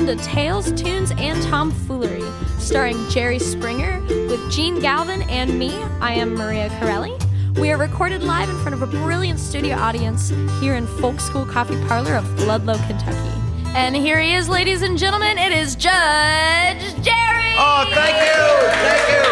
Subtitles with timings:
[0.00, 2.22] welcome to Tales, Tunes, and Tomfoolery,
[2.58, 5.74] starring Jerry Springer with Jene Galvin and me.
[6.00, 7.18] I am Maria Carrelli.
[7.58, 11.44] We are recorded live in front of a brilliant studio audience here in Folk School
[11.44, 13.30] Coffee Parlor of Ludlow, Kentucky.
[13.74, 15.36] And here he is, ladies and gentlemen.
[15.36, 17.52] It is Judge Jerry.
[17.58, 18.40] Oh, thank you,
[18.80, 19.26] thank you.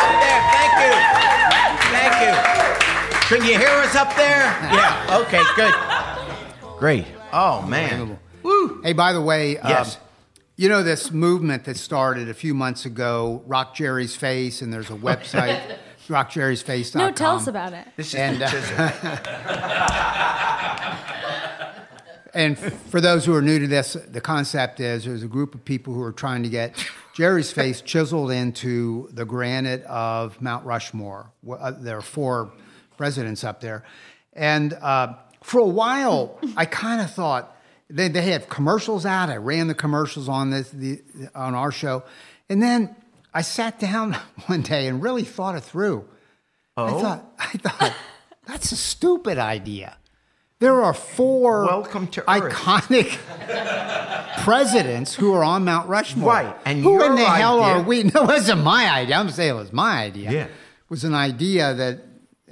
[0.00, 0.92] Up there, thank you,
[1.92, 3.36] thank you.
[3.36, 4.44] Can you hear us up there?
[4.72, 5.18] Yeah.
[5.20, 5.42] Okay.
[5.54, 6.78] Good.
[6.78, 7.04] Great.
[7.30, 8.18] Oh man.
[8.82, 8.86] Woo.
[8.86, 9.98] Hey, by the way, uh, Yes.
[10.56, 14.90] you know this movement that started a few months ago, Rock Jerry's Face, and there's
[14.90, 15.60] a website,
[16.08, 17.00] rockjerry'sface.com.
[17.00, 17.86] No, tell us about it.
[17.96, 19.88] This is And, the uh.
[22.34, 25.66] And for those who are new to this, the concept is there's a group of
[25.66, 26.82] people who are trying to get
[27.14, 31.30] Jerry's face chiseled into the granite of Mount Rushmore.
[31.46, 32.50] Uh, There are four
[32.96, 33.84] presidents up there.
[34.32, 37.54] And uh, for a while, I kind of thought
[37.92, 39.28] they, they had commercials out.
[39.28, 41.02] I ran the commercials on this the,
[41.34, 42.02] on our show.
[42.48, 42.96] And then
[43.34, 44.14] I sat down
[44.46, 46.08] one day and really thought it through.
[46.76, 47.00] I oh?
[47.00, 47.94] thought, I thought,
[48.46, 49.96] that's a stupid idea.
[50.58, 53.18] There are four Welcome to iconic
[54.44, 56.30] presidents who are on Mount Rushmore.
[56.30, 58.04] Right, and who in the hell are we?
[58.04, 59.16] No, it wasn't my idea.
[59.16, 60.30] I'm saying it was my idea.
[60.30, 60.44] Yeah.
[60.44, 60.50] It
[60.88, 61.98] was an idea that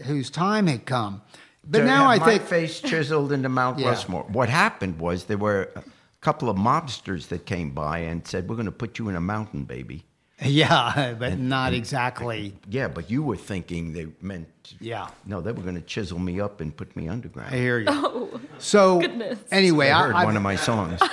[0.07, 1.23] whose time had come.
[1.71, 3.89] But to now I my think face chiseled into Mount Yeah.
[3.89, 4.25] Rushmore.
[4.25, 5.83] What happened was there were a
[6.21, 9.21] couple of mobsters that came by and said, "We're going to put you in a
[9.21, 10.05] mountain, baby."
[10.43, 12.55] Yeah, but not exactly.
[12.69, 14.49] Yeah, but you were thinking they meant.
[14.81, 15.09] Yeah.
[15.27, 17.55] No, they were going to chisel me up and put me underground.
[17.55, 17.87] I hear you.
[17.89, 19.39] Oh, so goodness.
[19.51, 21.01] anyway, I heard I, one of have my songs.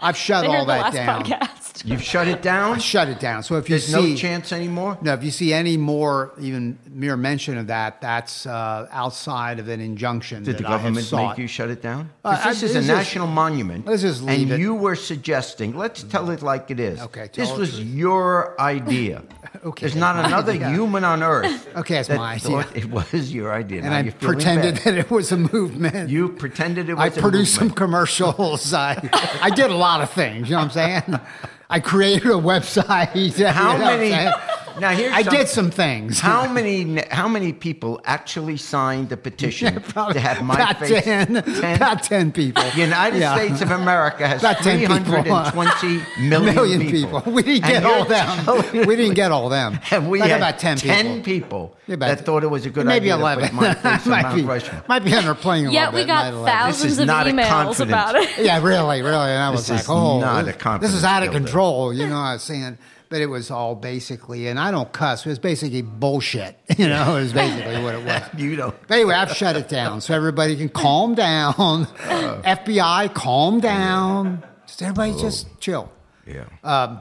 [0.00, 1.24] I've shut I all that down.
[1.24, 1.84] podcast.
[1.86, 2.76] You've shut it down.
[2.76, 3.42] I shut it down.
[3.42, 4.96] So if you There's see no chance anymore.
[5.02, 9.68] No, if you see any more, even mere mention of that, that's uh, outside of
[9.68, 12.10] an injunction Did that the I have government make you shut it down?
[12.22, 13.86] 'Cause Uh, this I- is a let's just- national monument.
[13.86, 14.60] let's just leave and it.
[14.60, 17.00] you were suggesting, let's tell it like it is.
[17.00, 19.22] Okay, tell this was like- your idea.
[19.64, 20.68] Okay, There's not another idea.
[20.70, 21.68] human on earth.
[21.76, 22.66] Okay, it's my idea.
[22.74, 23.80] It was your idea.
[23.80, 24.84] and Now I you're pretended bad.
[24.84, 26.10] that it was a movement.
[26.10, 28.74] You pretended it was I a produced some commercials.
[28.74, 28.92] I,
[29.40, 30.48] I did a lot of things.
[30.48, 31.20] You know what I'm saying?
[31.70, 33.14] I created a website.
[33.38, 34.32] you know How what I'm many?
[34.74, 34.80] Saying?
[34.80, 36.20] Now here's I some- did some things.
[36.20, 37.02] How many?
[37.10, 41.04] How many people actually signed the petition Probably to have my about face?
[41.04, 41.36] 10,
[41.76, 42.62] About 10 people.
[42.74, 43.36] The United Yeah.
[43.36, 44.96] States of America has About 10 people.
[44.98, 47.20] 320 million, million people.
[47.20, 47.32] people.
[47.32, 48.44] We didn't get you're all them.
[48.44, 49.78] telling We didn't get all them.
[49.90, 51.22] And we Like had about 10 people.
[51.22, 53.00] people Yeah, about- that thought it was a good idea.
[53.00, 53.44] maybe idea 11.
[53.44, 54.84] to put my face on might, Mount be, Rushmore.
[54.88, 56.06] might be underplaying a Yeah, little we bit.
[56.08, 56.46] got might 11.
[56.46, 57.80] thousands is of not emails confidence.
[57.90, 58.28] about it.
[58.38, 59.30] Yeah, really, really.
[59.30, 61.92] And I was This like, is oh, not a this is out of control.
[61.92, 62.78] You know, what I was saying,
[63.08, 65.24] but it was all basically, and I don't cuss.
[65.24, 66.56] It was basically bullshit.
[66.78, 68.22] You know, it was basically what it was.
[68.36, 68.74] You don't.
[68.88, 71.54] But anyway, I've shut it down so everybody can calm down.
[72.44, 74.42] FBI, calm down.
[74.66, 75.90] Just everybody just chill.
[76.26, 76.44] Yeah.
[76.64, 77.00] Um,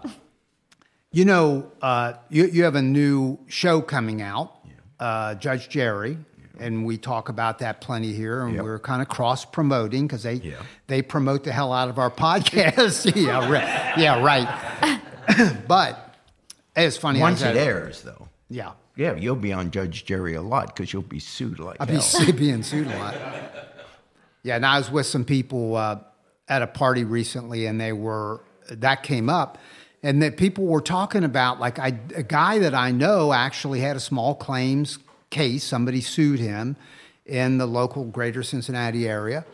[1.11, 4.51] You know, uh, you, you have a new show coming out,
[4.99, 6.17] uh, Judge Jerry,
[6.59, 8.45] and we talk about that plenty here.
[8.45, 8.63] And Yep.
[8.63, 10.55] we're kind of cross promoting because they Yeah.
[10.87, 13.11] they promote the hell out of our podcast.
[13.15, 13.97] yeah, right.
[13.97, 14.99] Yeah, right.
[15.67, 16.15] but
[16.75, 17.19] it's funny.
[17.19, 18.27] Once it airs, though.
[18.49, 21.87] yeah, Yeah, you'll be on Judge Jerry a lot because you'll be sued like I'll
[21.87, 22.25] hell.
[22.25, 23.15] be being sued a lot.
[24.43, 25.99] Yeah, and I was with some people uh,
[26.49, 29.57] at a party recently, and they were that came up,
[30.01, 33.95] and that people were talking about like I, a guy that I know actually had
[33.95, 35.63] a small claims case.
[35.63, 36.75] Somebody sued him
[37.25, 39.45] in the local Greater Cincinnati area,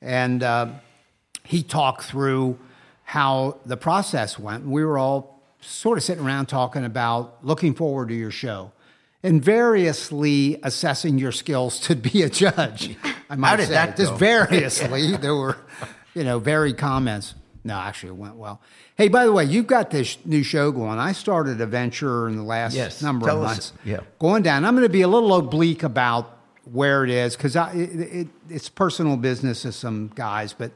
[0.00, 0.66] and uh,
[1.44, 2.58] he talked through
[3.12, 4.64] how the process went.
[4.66, 8.72] We were all sort of sitting around talking about looking forward to your show
[9.22, 12.96] and variously assessing your skills to be a judge.
[13.28, 13.72] I might How did say.
[13.74, 14.16] that Just go?
[14.16, 15.58] variously, there were,
[16.14, 17.34] you know, varied comments.
[17.64, 18.62] No, actually, it went well.
[18.96, 20.98] Hey, by the way, you've got this new show going.
[20.98, 23.72] I started a venture in the last Yes, number of us- months.
[23.84, 24.00] yeah.
[24.18, 24.64] going down.
[24.64, 28.68] I'm going to be a little oblique about where it is because it, it, it's
[28.70, 30.72] personal business of some guys, but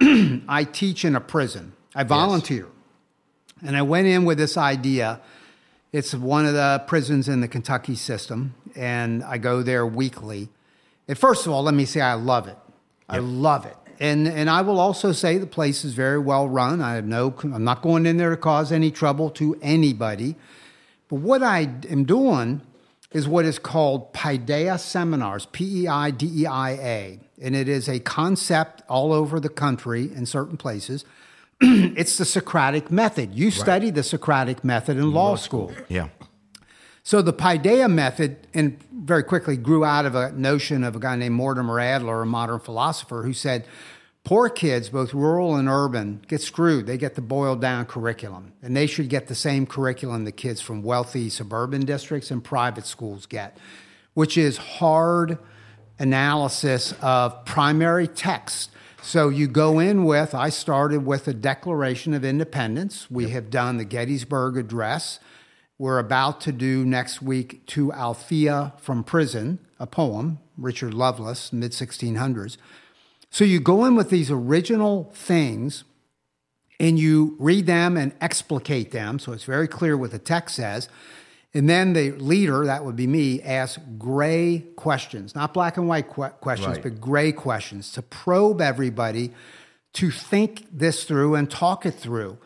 [0.48, 1.72] I teach in a prison.
[1.94, 2.66] I volunteer.
[3.62, 5.20] And I went in with this idea.
[5.92, 10.48] It's one of the prisons in the Kentucky system, and I go there weekly.
[11.06, 12.58] And first of all, let me say I love it.
[13.08, 13.76] I love it.
[14.00, 16.80] And, and I will also say the place is very well run.
[16.80, 20.34] I have no, I'm not going in there to cause any trouble to anybody.
[21.08, 22.62] But what I am doing
[23.12, 27.20] is what is called Paideia Seminars, P E I D E I A.
[27.44, 31.04] And it is a concept all over the country in certain places.
[31.60, 33.34] it's the Socratic method.
[33.34, 35.72] You study the Socratic method in law, school.
[35.88, 36.08] Yeah.
[37.02, 41.16] So the Paideia method, and very quickly grew out of a notion of a guy
[41.16, 43.66] named Mortimer Adler, a modern philosopher, who said
[44.24, 46.86] poor kids, both rural and urban, get screwed.
[46.86, 50.62] They get the boiled down curriculum, and they should get the same curriculum the kids
[50.62, 53.58] from wealthy suburban districts and private schools get,
[54.14, 55.38] which is hard
[55.98, 58.70] analysis of primary text.
[59.02, 63.10] So you go in with, I started with a Declaration of Independence.
[63.10, 65.20] We have done the Gettysburg Address.
[65.76, 71.72] We're about to do next week To Althea from Prison, a poem, Richard Lovelace, mid
[71.72, 72.56] 1600s.
[73.30, 75.84] So you go in with these original things
[76.80, 79.18] and you read them and explicate them.
[79.18, 80.88] So it's very clear what the text says.
[81.56, 86.12] And then the leader, that would be me, asks gray questions, not black and white
[86.12, 86.82] que- questions, Right.
[86.82, 89.32] but gray questions to probe everybody
[89.94, 92.38] to think this through and talk it through.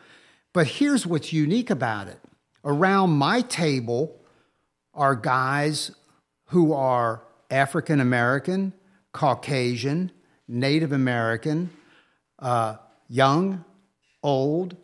[0.53, 2.19] But here's what's unique about it
[2.63, 4.15] around my table
[4.93, 5.91] are guys
[6.49, 8.73] who are African American,
[9.11, 10.11] Caucasian,
[10.47, 11.71] Native American,
[12.37, 12.75] uh,
[13.07, 13.63] young,
[14.21, 14.75] old.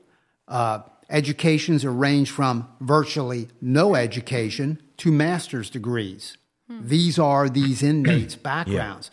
[0.48, 0.80] Uh,
[1.10, 6.38] educations are range from virtually no education to master's degrees.
[6.68, 6.88] Hmm.
[6.88, 9.12] These are these inmates' backgrounds.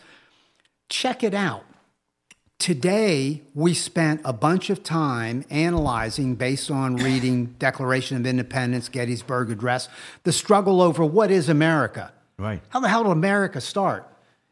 [0.89, 1.65] Check it out.
[2.59, 9.51] Today, we spent a bunch of time analyzing, based on reading Declaration of Independence, Gettysburg
[9.51, 9.89] Address,
[10.23, 12.13] the struggle over what is America.
[12.37, 12.61] Right.
[12.69, 14.07] How the hell did America start?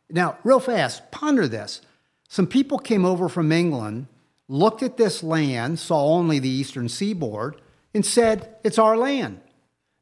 [0.10, 1.82] Now, real fast, ponder this.
[2.28, 4.08] Some people came over from England,
[4.51, 7.59] looked at this land, saw only the eastern seaboard,
[7.94, 9.39] and said, It's our land.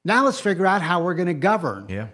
[0.04, 1.86] Now let's figure out how we're going to govern.
[1.88, 2.08] Yeah.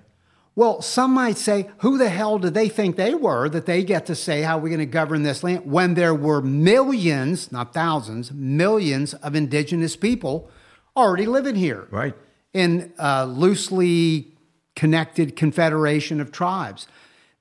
[0.54, 4.06] Well, some might say, who the hell did they think they were that they get
[4.06, 8.32] to say how we're going to govern this land when there were millions, not thousands,
[8.32, 10.50] millions of indigenous people
[10.96, 11.88] already living here?
[11.92, 12.16] Right.
[12.54, 14.34] In a loosely
[14.78, 16.88] connected confederation of tribes.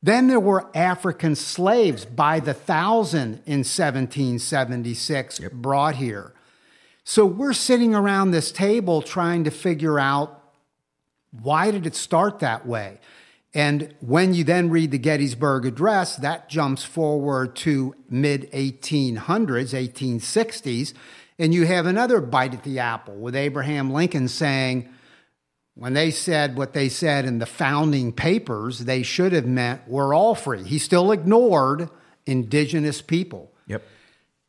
[0.05, 6.35] Then there were African slaves by the thousand in 1776 brought here.
[7.05, 10.43] So we're sitting around this table trying to figure out
[11.31, 13.01] why did it start that way?
[13.55, 20.93] And when you then read the Gettysburg Address, that jumps forward to mid 1800s, 1860s,
[21.39, 24.87] and you have another bite at the apple with Abraham Lincoln saying,
[25.75, 30.15] when they said what they said in the founding papers, they should have meant we're
[30.15, 30.63] all free.
[30.63, 31.89] He still ignored
[32.27, 33.51] indigenous people.
[33.67, 33.83] Yep.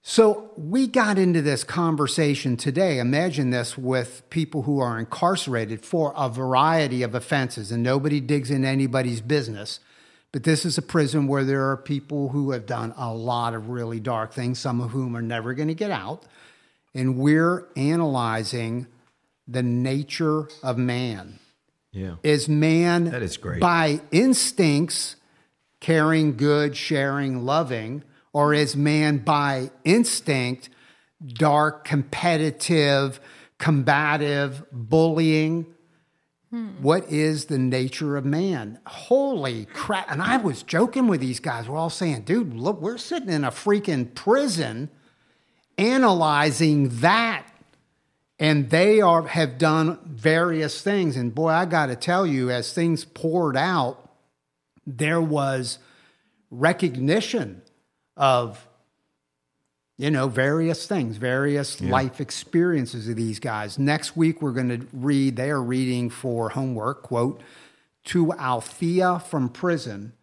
[0.03, 2.99] So we got into this conversation today.
[2.99, 8.51] Imagine this with people who are incarcerated for a variety of offenses, and nobody digs
[8.51, 9.79] in anybody's business.
[10.31, 13.69] But this is a prison where there are people who have done a lot of
[13.69, 16.23] really dark things, some of whom are never going to get out.
[16.93, 18.85] And we're analyzing
[19.47, 21.39] the nature of man.
[21.91, 22.15] Yeah.
[22.23, 23.61] Is man That is great.
[23.61, 25.15] by instincts
[25.79, 28.03] caring, good, sharing, loving,
[28.33, 30.69] or is man by instinct
[31.25, 33.19] dark, competitive,
[33.59, 35.67] combative, bullying?
[36.79, 38.79] What is the nature of man?
[38.87, 40.09] Holy crap.
[40.09, 41.67] And I was joking with these guys.
[41.67, 44.89] We're all saying, dude, look, we're sitting in a freaking prison
[45.77, 47.45] analyzing that
[48.39, 51.15] and they are have done various things.
[51.15, 54.11] And boy i got to tell you as things poured out
[54.85, 55.79] there was
[56.51, 57.61] recognition
[58.15, 58.67] of
[59.97, 63.79] you know various things various life experiences of these guys.
[63.79, 67.41] Next week we're going to read they are reading for homework quote
[68.05, 70.13] to althea from prison.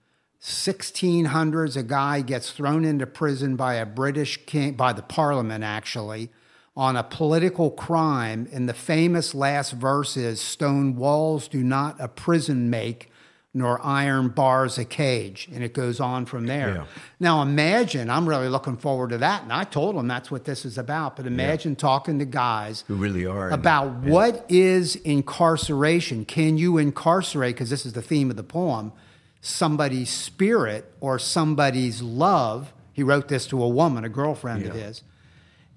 [0.41, 6.31] 1600s a guy gets thrown into prison by a british king by the parliament actually
[6.77, 12.09] on a political crime and the famous last verse is stone walls do not a
[12.09, 13.11] prison make
[13.55, 16.85] nor iron bars a cage and it goes on from there Yeah.
[17.21, 20.65] now imagine i'm really looking forward to that and i told them that's what this
[20.65, 23.51] is about but imagine talking to guys Who really are.
[23.51, 24.11] about yeah.
[24.11, 26.25] what is incarceration.
[26.25, 28.93] Can you incarcerate, because this is the theme of the poem,
[29.43, 32.73] somebody's spirit or somebody's love?
[32.95, 35.03] He wrote this to a woman, a girlfriend of his.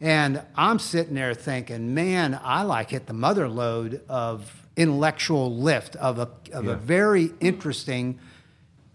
[0.05, 5.95] And I'm sitting there thinking, man, I like hit the mother load of intellectual lift
[5.95, 6.73] of a, of Yeah.
[6.73, 8.19] a very interesting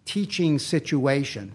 [0.05, 1.51] teaching situation.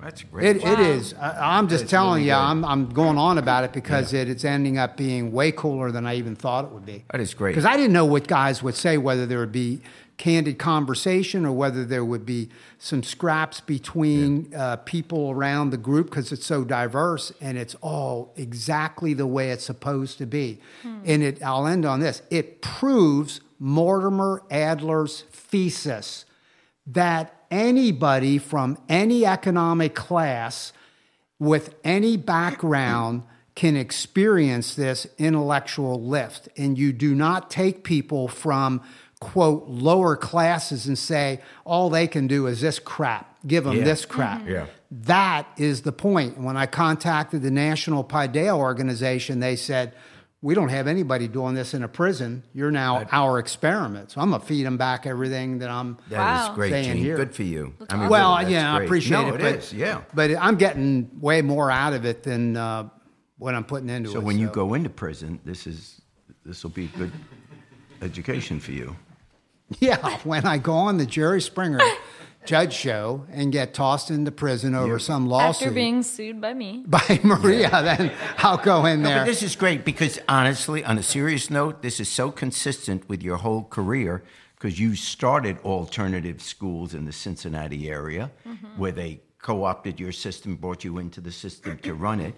[0.00, 0.56] That's great.
[0.56, 1.14] It, it is.
[1.14, 2.38] I, I'm just It's telling really you, good.
[2.38, 6.06] I'm, I'm going on about it because it, it's ending up being way cooler than
[6.06, 7.04] I even thought it would be.
[7.10, 7.52] That is great.
[7.52, 9.80] Because I didn't know what guys would say, whether there would be
[10.18, 12.48] candid conversation or whether there would be
[12.78, 18.32] some scraps between uh, people around the group because it's so diverse and it's all
[18.36, 20.58] exactly the way it's supposed to be.
[21.04, 22.22] And it, I'll end on this.
[22.30, 26.25] It proves Mortimer Adler's thesis
[26.86, 30.72] that anybody from any economic class
[31.38, 33.22] with any background
[33.54, 36.48] can experience this intellectual lift.
[36.56, 38.82] And you do not take people from,
[39.20, 43.84] quote, lower classes and say, all they can do is this crap, give them Yeah.
[43.84, 44.42] this crap.
[44.42, 44.50] Mm-hmm.
[44.50, 44.66] Yeah.
[44.90, 46.38] That is the point.
[46.38, 49.92] When I contacted the National Paideia organization, they said,
[50.46, 52.44] we don't have anybody doing this in a prison.
[52.54, 54.12] You're now our experiment.
[54.12, 55.98] So I'm going to feed them back everything that I'm.
[56.08, 56.54] That is Wow.
[56.54, 56.94] great, Jene.
[56.94, 57.16] here.
[57.16, 57.74] Good for you.
[57.90, 59.34] I mean, Well, really, that's yeah, I appreciate no, it.
[59.34, 60.02] it but, is, yeah.
[60.14, 62.88] But I'm getting way more out of it than uh,
[63.38, 64.12] what I'm putting into it.
[64.12, 66.00] So when you go into prison, this is
[66.44, 67.10] this will be good
[68.00, 68.94] education for you.
[69.80, 71.80] Yeah, when I go on the Jerry Springer
[72.46, 76.84] judge show and get tossed into prison over some lawsuit After being sued by me.
[76.86, 79.18] by Maria, then I'll go in No, there.
[79.20, 83.22] but this is great because honestly, on a serious note, this is so consistent with
[83.22, 84.22] your whole career
[84.54, 88.78] because you started alternative schools in the Cincinnati area mm-hmm.
[88.78, 92.34] where they co-opted your system, brought you into the system to run it.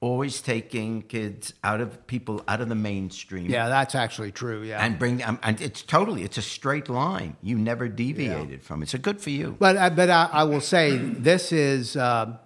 [0.00, 3.46] Always taking kids out of people out of the mainstream.
[3.46, 4.62] yeah, that's actually true.
[4.62, 4.84] Yeah.
[4.84, 7.36] And bring them, and it's totally, it's a straight line.
[7.42, 8.90] You never deviated from it.
[8.90, 9.56] So good for you.
[9.58, 12.36] But I, but I, I will say this is uh,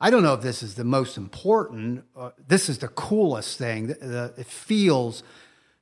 [0.00, 2.04] I don't know if this is the most important.
[2.16, 3.88] Uh, this is the coolest thing.
[3.88, 5.22] The, the, it feels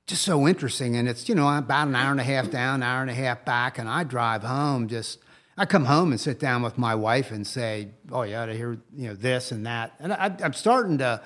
[0.06, 3.02] just so interesting, and it's you know about an hour and a half down, hour
[3.02, 4.88] and a half back, and I drive home.
[4.88, 5.18] Just
[5.58, 8.54] I come home and sit down with my wife and say, "Oh, you ought to
[8.56, 11.22] hear you know this and that," and I, I'm starting to.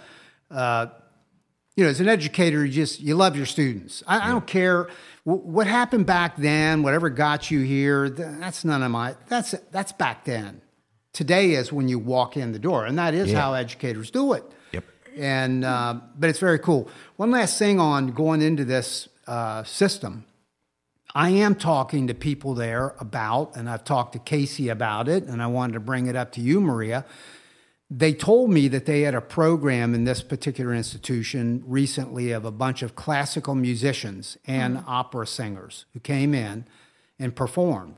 [0.51, 0.87] Uh,
[1.77, 4.03] you know, as an educator, you just you love your students.
[4.07, 4.89] I, I don't care
[5.25, 8.11] w- what happened back then, whatever got you here.
[8.11, 9.15] That's none of my.
[9.29, 10.61] That's that's back then.
[11.13, 13.41] Today is when you walk in the door, and that is Yeah.
[13.41, 14.45] how educators do it.
[14.73, 14.85] Yep.
[15.17, 16.89] And uh, but it's very cool.
[17.17, 20.25] One last thing on going into this uh, system.
[21.15, 25.43] I am talking to people there about, and I've talked to Casey about it, and
[25.43, 27.05] I wanted to bring it up to you, Maria.
[27.91, 32.53] They told me that they had a program in this particular institution recently of a
[32.53, 34.89] bunch of classical musicians and mm-hmm.
[34.89, 36.67] opera singers who came in
[37.19, 37.97] and performed.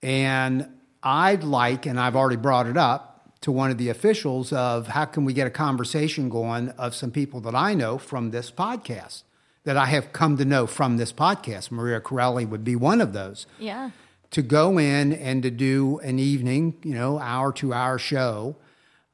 [0.00, 0.68] And
[1.02, 5.04] I'd like, and I've already brought it up to one of the officials of how
[5.04, 9.24] can we get a conversation going of some people that I know from this podcast
[9.64, 11.70] that I have come to know from this podcast.
[11.70, 13.90] Maria Carrelli would be one of those Yeah.
[14.30, 18.56] to go in and to do an evening, you know, hour, to hour show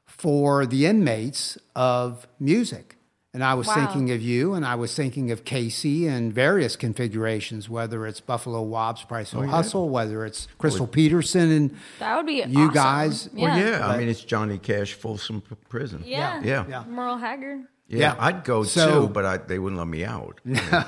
[0.05, 2.97] for the inmates of music.
[3.33, 3.75] And I was Wow.
[3.75, 8.61] thinking of you and I was thinking of Casey and various configurations, whether it's Buffalo
[8.61, 12.73] Wabs, Price Hill oh, Hustle, whether it's Crystal Peterson and That would be You awesome.
[12.73, 13.43] guys- Yeah.
[13.47, 13.87] Well, yeah.
[13.87, 16.03] I mean, it's Johnny Cash, Folsom Prison.
[16.05, 16.41] Yeah.
[16.43, 16.65] Yeah.
[16.67, 16.83] Yeah.
[16.89, 17.61] Merle Haggard.
[17.91, 18.15] Yeah, Yeah.
[18.19, 20.39] I'd go So- too, but I, they wouldn't let me out.
[20.45, 20.83] No,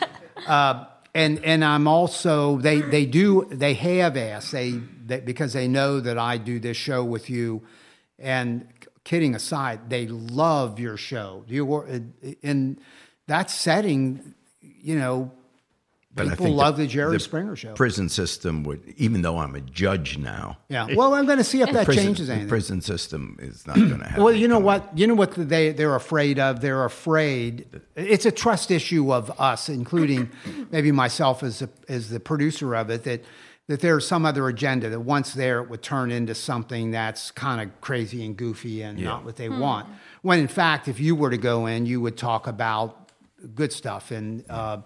[0.46, 4.72] um, and and I'm also they they do they have asked they,
[5.06, 7.62] they because they know that I do this show with you,
[8.18, 8.66] and
[9.04, 11.44] kidding aside, they love your show.
[11.48, 12.00] You uh, were
[12.42, 12.78] in
[13.26, 15.32] that setting, you know.
[16.18, 17.72] But I people think love the, Jerry Springer show.
[17.74, 20.58] Prison system would, even though I'm a judge now.
[20.68, 20.88] yeah.
[20.94, 22.48] Well, I'm going to see if that prison, changes the anything.
[22.48, 24.22] prison system is not going to happen.
[24.22, 24.96] Well, you know what?
[24.96, 26.60] You know what they they're afraid of.
[26.60, 27.80] They're afraid.
[27.96, 30.30] It's a trust issue of us, including
[30.70, 33.04] maybe myself as a, as the producer of it.
[33.04, 33.24] That
[33.68, 37.60] that there's some other agenda that once there it would turn into something that's kind
[37.60, 39.86] of crazy and goofy and not what they want.
[40.22, 43.10] When in fact, if you were to go in, you would talk about
[43.54, 44.78] good stuff and uh,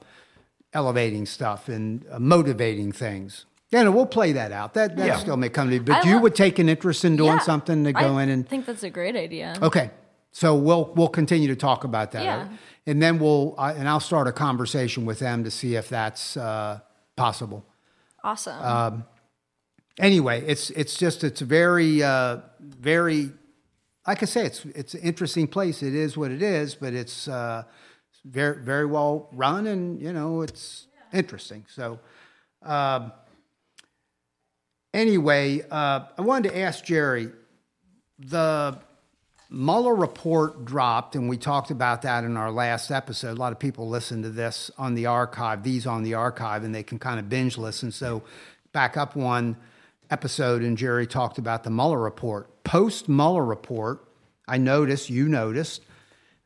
[0.75, 3.47] elevating stuff and uh, motivating things.
[3.71, 4.75] Yeah, no, we'll play that out.
[4.75, 5.17] That that Yeah.
[5.19, 5.81] still may come to you.
[5.83, 7.39] But I you lo- would take an interest in doing Yeah.
[7.41, 9.55] something to go I in and I think that's a great idea.
[9.63, 9.91] Okay,
[10.31, 12.49] so we'll we'll continue to talk about that, Yeah.
[12.87, 16.37] and then we'll I and I'll start a conversation with them to see if that's
[16.37, 16.81] uh,
[17.17, 17.65] possible.
[18.25, 18.57] Awesome.
[18.61, 18.91] Uh,
[19.99, 23.31] Anyway, it's it's just it's very uh, very
[24.07, 25.83] like I say it's it's an interesting place.
[25.83, 27.65] It is what it is, but it's uh,
[28.25, 31.65] very very well run, and you know it's interesting.
[31.69, 31.99] So.
[32.65, 33.13] Um,
[34.95, 37.31] anyway, uh, I wanted to ask Jerry
[38.19, 38.79] the
[39.51, 43.33] Mueller report dropped, and we talked about that in our last episode.
[43.33, 46.75] A lot of people listen to this on the archive, these on the archive, and
[46.75, 47.93] they can kind of binge listen.
[47.93, 48.23] So,
[48.73, 49.57] back up one
[50.11, 52.65] episode, and Jerry talked about the Mueller report.
[52.65, 54.05] Post Mueller report,
[54.49, 55.83] I noticed, you noticed,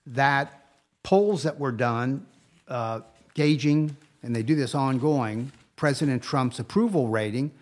[0.06, 0.65] that
[1.06, 2.26] polls that were done
[2.66, 3.00] uh,
[3.34, 7.52] gauging, and they do this ongoing, President Trump's approval rating,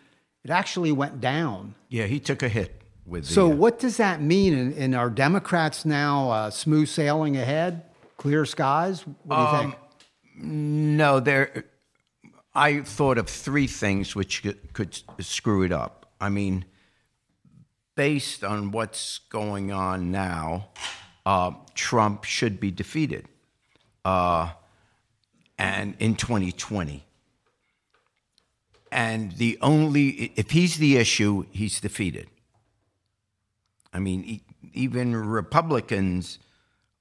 [0.45, 1.75] it actually went down.
[1.91, 3.35] yeah, he took a hit with the.
[3.35, 4.55] So, uh, what does that mean?
[4.55, 7.83] And, and are Democrats now uh, smooth sailing ahead,
[8.17, 9.05] clear skies?
[9.25, 9.75] What do you think?
[10.37, 11.67] No, there.
[12.55, 16.07] I thought of three things which could, could screw it up.
[16.19, 16.65] I mean,
[17.95, 20.69] based on what's going on now,
[21.27, 23.29] uh, Trump should be defeated.
[24.05, 24.51] Uh,
[25.59, 27.05] and in 2020.
[28.91, 32.29] And the only, if he's the issue, he's defeated.
[33.93, 34.41] I mean,
[34.73, 36.39] even Republicans,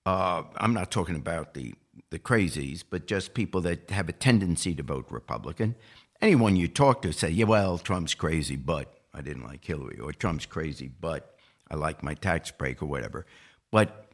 [0.05, 1.75] uh, I'm not talking about the,
[2.09, 5.75] the crazies, but just people that have a tendency to vote Republican.
[6.21, 10.13] Anyone you talk to say, yeah, well, Trump's crazy, but I didn't like Hillary, or
[10.13, 11.35] Trump's crazy, but
[11.69, 13.25] I like my tax break, or whatever.
[13.71, 14.12] But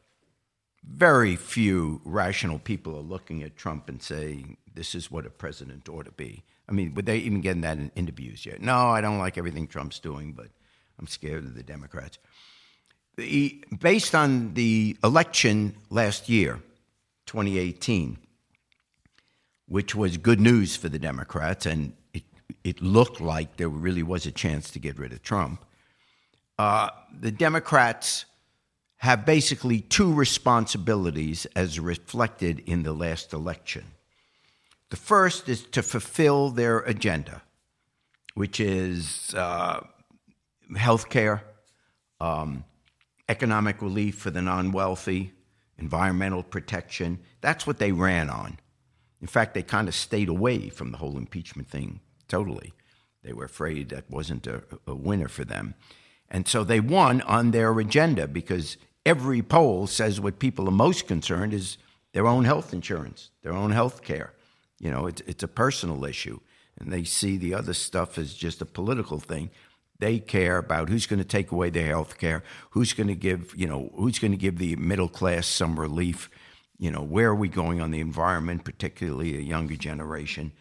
[0.83, 5.89] very few rational people are looking at Trump and saying, this is what a president
[5.89, 6.43] ought to be.
[6.67, 8.61] I mean, would they even get that in interviews yet?
[8.61, 10.47] No, I don't like everything Trump's doing, but
[10.99, 12.19] I'm scared of the Democrats.
[13.15, 16.61] The, based on the election last year,
[17.25, 18.17] 2018,
[19.67, 22.23] which was good news for the Democrats, and it,
[22.63, 25.65] it looked like there really was a chance to get rid of Trump,
[26.57, 28.25] uh, the Democrats
[28.99, 33.85] have basically two responsibilities as reflected in the last election.
[34.89, 37.41] The first is to fulfill their agenda,
[38.33, 39.81] which is uh,
[40.75, 41.43] health care,
[42.19, 42.65] um,
[43.29, 45.31] economic relief for the non wealthy,
[45.77, 47.19] environmental protection.
[47.39, 48.59] That's what they ran on.
[49.21, 52.73] In fact, they kind of stayed away from the whole impeachment thing totally.
[53.23, 55.75] They were afraid that wasn't a, a winner for them.
[56.29, 58.77] And so they won on their agenda because
[59.09, 61.79] every poll says what people are most concerned is
[62.13, 64.33] their own health insurance, their own health care.
[64.79, 66.39] You know, it's, it's a personal issue.
[66.79, 69.49] And they see the other stuff as just a political thing.
[69.97, 73.53] They care about who's going to take away their health care, who's going to give,
[73.57, 76.29] you know, who's going to give the middle class some relief,
[76.77, 80.51] you know, where are we going on the environment, particularly a younger generation.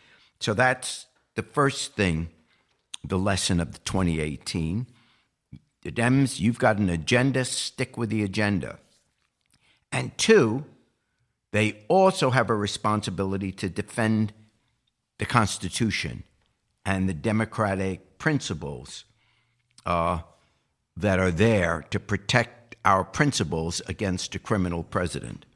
[0.40, 2.30] So that's the first thing,
[3.04, 4.86] the lesson of the 2018.
[5.88, 8.78] The Dems, you've got an agenda, stick with the agenda.
[9.90, 10.66] And two,
[11.50, 14.34] they also have a responsibility to defend
[15.16, 16.24] the Constitution
[16.84, 19.06] and the democratic principles
[19.86, 20.18] uh,
[20.94, 25.46] that are there to protect our principles against a criminal president.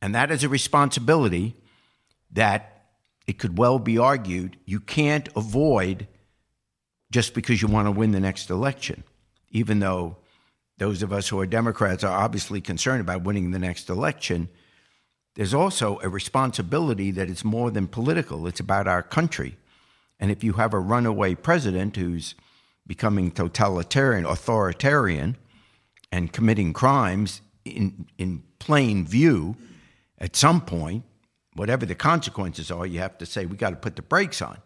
[0.00, 1.56] And that is a responsibility
[2.32, 2.86] that
[3.26, 6.08] it could well be argued you can't avoid
[7.10, 9.04] just because you want to win the next election
[9.56, 10.18] even though
[10.76, 14.50] those of us who are Democrats are obviously concerned about winning the next election,
[15.34, 19.56] there's also a responsibility that it's more than political, it's about our country.
[20.20, 22.34] And if you have a runaway president who's
[22.86, 25.38] becoming totalitarian, authoritarian,
[26.12, 29.56] and committing crimes in, in plain view,
[30.18, 31.02] at some point,
[31.54, 34.58] whatever the consequences are, you have to say, we got to put the brakes on.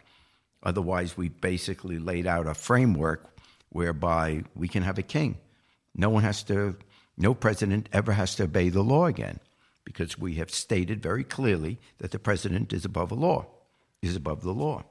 [0.63, 3.30] Otherwise, we basically laid out a framework
[3.71, 5.37] whereby we can have a king.
[5.95, 6.75] No one has to,
[7.17, 9.39] no president ever has to obey the law again
[9.83, 13.45] because we have stated very clearly that the president is above the law,
[14.01, 14.83] is above the law.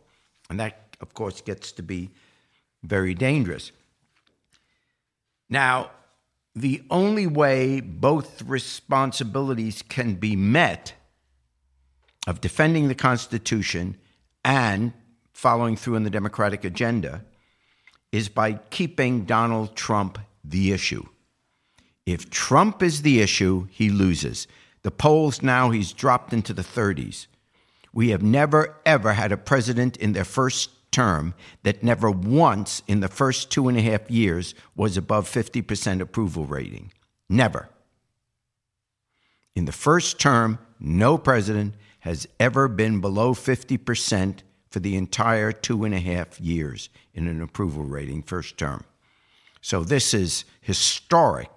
[0.48, 2.10] And that, of course, gets to be
[2.82, 3.72] very dangerous.
[5.48, 5.90] Now,
[6.54, 10.94] the only way both responsibilities can be met
[12.26, 13.96] of defending the Constitution
[14.44, 14.92] and
[15.32, 17.24] following through on the democratic agenda
[18.12, 21.06] is by keeping Donald Trump the issue.
[22.06, 24.46] If Trump is the issue, he loses.
[24.82, 27.26] The polls now, he's dropped into the 30s.
[27.92, 33.00] We have never, ever had a president in their first term that never once in
[33.00, 36.92] the first two and a half years was above 50% approval rating.
[37.28, 37.68] Never.
[39.54, 44.40] In the first term, no president has ever been below 50%
[44.70, 48.84] for the entire two and a half years in an approval rating first term.
[49.60, 51.50] So this is historic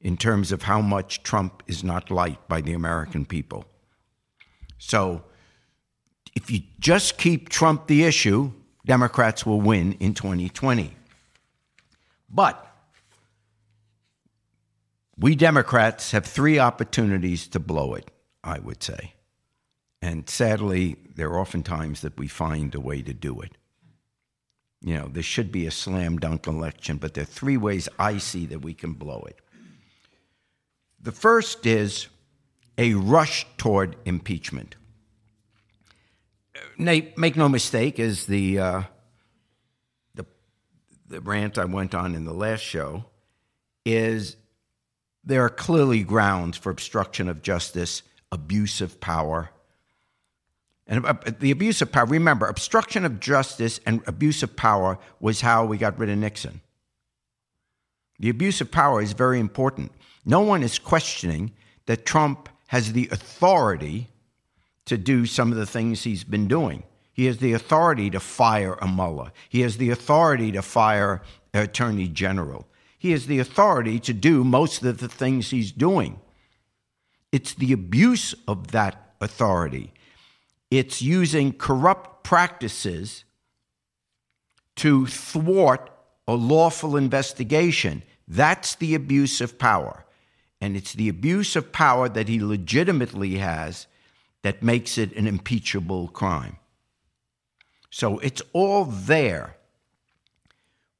[0.00, 3.64] in terms of how much Trump is not liked by the American people.
[4.78, 5.24] So
[6.34, 8.52] if you just keep Trump the issue,
[8.84, 10.94] Democrats will win in 2020.
[12.30, 12.64] But
[15.16, 18.10] we Democrats have three opportunities to blow it,
[18.44, 19.14] I would say.
[20.00, 23.52] And sadly, there are often times that we find a way to do it.
[24.80, 28.18] You know, there should be a slam dunk election, but there are three ways I
[28.18, 29.40] see that we can blow it.
[31.00, 32.06] The first is
[32.76, 34.76] a rush toward impeachment.
[36.76, 38.82] Nate, make no mistake, as the, uh,
[40.14, 40.26] the,
[41.08, 43.04] the rant I went on in the last show,
[43.84, 44.36] is
[45.24, 49.50] there are clearly grounds for obstruction of justice, abuse of power,
[50.88, 55.42] and uh, the abuse of power, remember, obstruction of justice and abuse of power was
[55.42, 56.62] how we got rid of Nixon.
[58.18, 59.92] The abuse of power is very important.
[60.24, 61.52] No one is questioning
[61.86, 64.08] that Trump has the authority
[64.86, 66.82] to do some of the things he's been doing.
[67.12, 69.32] He has the authority to fire a Mueller.
[69.48, 71.20] He has the authority to fire
[71.52, 72.66] an attorney general.
[72.98, 76.18] He has the authority to do most of the things he's doing.
[77.30, 79.92] It's the abuse of that authority.
[80.70, 83.24] It's using corrupt practices
[84.76, 85.90] to thwart
[86.26, 88.02] a lawful investigation.
[88.26, 90.04] That's the abuse of power.
[90.60, 93.86] And it's the abuse of power that he legitimately has
[94.42, 96.58] that makes it an impeachable crime.
[97.90, 99.56] So it's all there.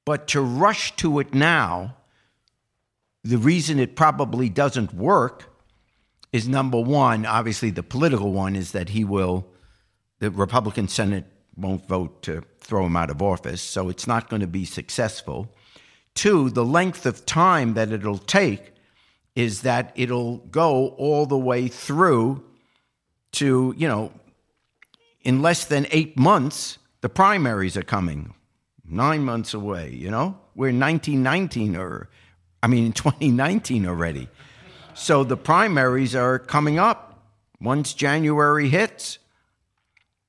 [0.05, 1.97] But to rush to it now,
[3.23, 5.55] the reason it probably doesn't work
[6.33, 9.47] is number one, obviously the political one is that he will,
[10.19, 11.27] the Republican Senate
[11.57, 15.53] won't vote to throw him out of office, so it's not going to be successful.
[16.15, 18.73] Two, the length of time that it'll take
[19.35, 22.43] is that it'll go all the way through
[23.33, 24.13] to, you know,
[25.23, 28.35] in less than eight months, the primaries are coming.
[28.85, 30.39] Nine months away, you know?
[30.55, 32.11] We're in 1919 or, er,
[32.63, 34.29] I mean, in 2019 already.
[34.95, 37.23] So the primaries are coming up
[37.61, 39.19] once January hits.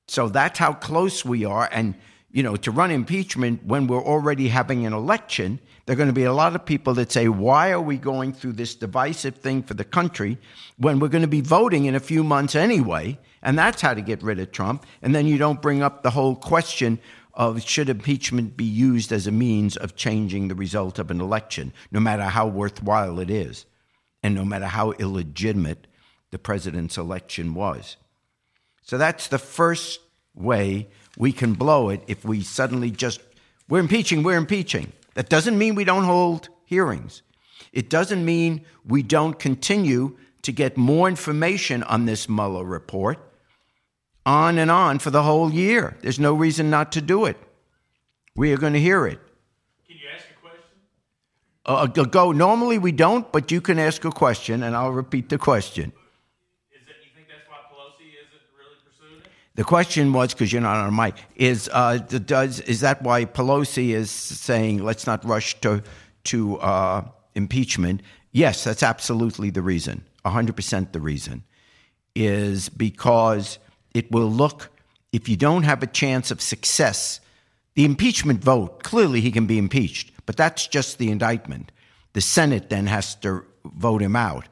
[0.09, 1.69] So that's how close we are.
[1.71, 1.93] And,
[2.31, 6.13] you know, to run impeachment when we're already having an election, there are going to
[6.13, 9.61] be a lot of people that say, why are we going through this divisive thing
[9.61, 10.39] for the country
[10.77, 13.19] when we're going to be voting in a few months anyway?
[13.43, 14.83] And that's how to get rid of Trump.
[15.03, 16.99] And then you don't bring up the whole question
[17.35, 21.71] of should impeachment be used as a means of changing the result of an election,
[21.91, 23.65] no matter how worthwhile it is,
[24.23, 25.85] and no matter how illegitimate
[26.31, 27.95] the president's election was.
[28.89, 29.99] So that's the first
[30.33, 33.21] way we can blow it if we suddenly just,
[33.67, 34.93] we're impeaching, we're impeaching.
[35.13, 37.21] That doesn't mean we don't hold hearings.
[37.71, 43.19] It doesn't mean we don't continue to get more information on this Mueller report
[44.25, 45.95] on and on for the whole year.
[46.01, 47.37] There's no reason not to do it.
[48.35, 49.19] We are going to hear it.
[49.87, 51.99] Can you ask a question?
[51.99, 52.31] Uh, go.
[52.31, 55.91] Normally we don't, but you can ask a question, and I'll repeat the question.
[56.71, 59.27] Is that you think that's why Pelosi isn't really pursuing it?
[59.59, 61.15] The question was because you're not on a mic.
[61.35, 65.83] Is uh, does is that why Pelosi is saying let's not rush to
[66.31, 67.03] to uh,
[67.35, 68.01] impeachment?
[68.31, 70.05] Yes, that's absolutely the reason.
[70.23, 71.43] 100% the reason
[72.15, 73.59] is because
[73.93, 74.69] it will look,
[75.11, 77.19] if you don't have a chance of success,
[77.75, 81.73] the impeachment vote, clearly he can be impeached, but that's just the indictment.
[82.13, 84.47] The Senate then has to vote him out.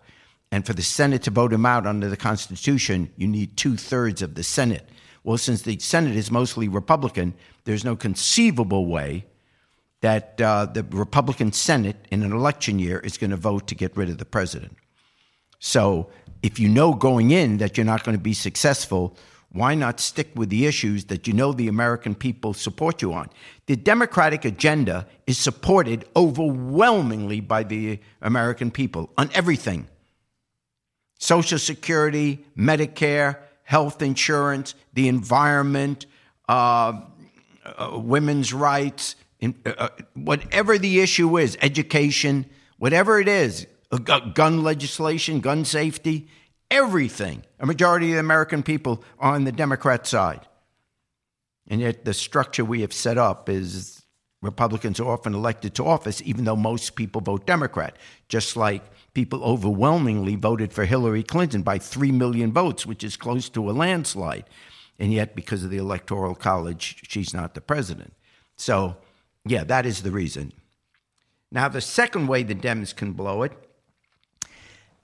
[0.52, 4.22] And for the Senate to vote him out under the Constitution, you need two thirds
[4.22, 4.89] of the Senate.
[5.28, 7.34] Well, since the Senate is mostly Republican,
[7.66, 9.26] there's no conceivable way
[10.00, 13.98] that uh, the Republican Senate in an election year is going to vote to get
[13.98, 14.78] rid of the president.
[15.60, 16.10] So
[16.42, 19.18] if you know going in that you're not going to be successful,
[19.52, 23.30] why not stick with the issues that you know the American people support you on?
[23.66, 29.90] The Democratic agenda is supported overwhelmingly by the American people on everything
[31.20, 36.06] Social Security, Medicare, health insurance, the environment,
[36.47, 37.01] uh,
[37.65, 42.45] uh, women's rights, in, uh, uh whatever the issue is, education,
[42.77, 43.67] whatever it is,
[44.34, 46.30] gun legislation, gun safety,
[46.71, 47.43] everything.
[47.60, 50.47] A majority of the American people are on the Democrat side.
[51.67, 53.97] And yet, the structure we have set up is
[54.41, 57.95] Republicans are often elected to office, even though most people vote Democrat,
[58.30, 63.50] just like people overwhelmingly voted for Hillary Clinton by 3 million votes, which is close
[63.50, 64.45] to a landslide.
[65.00, 68.13] And yet, because of the Electoral College, she's not the president.
[68.56, 68.97] So,
[69.45, 70.54] yeah, that is the reason.
[71.52, 73.54] Now, the second way the Dems can blow it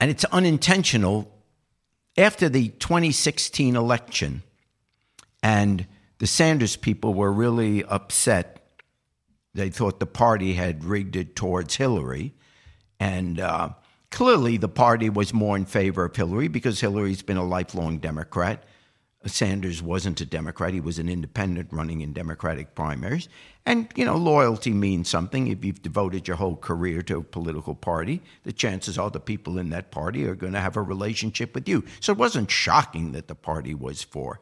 [0.00, 1.30] and it's unintentional.
[2.16, 4.42] After the 2016 election,
[5.42, 5.86] and
[6.18, 8.53] the Sanders people were really upset.
[9.54, 12.34] They thought the party had rigged it towards Hillary.
[12.98, 13.70] And uh,
[14.10, 18.64] clearly, the party was more in favor of Hillary because Hillary's been a lifelong Democrat.
[19.26, 23.28] Sanders wasn't a Democrat, he was an independent running in Democratic primaries.
[23.64, 25.46] And, you know, loyalty means something.
[25.48, 29.58] If you've devoted your whole career to a political party, the chances are the people
[29.58, 31.84] in that party are going to have a relationship with you.
[32.00, 34.40] So it wasn't shocking that the party was for